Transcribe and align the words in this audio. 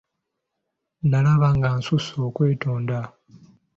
Nalaba 1.09 1.47
nga 1.55 1.69
nsusse 1.77 2.15
okwetonda. 2.27 2.97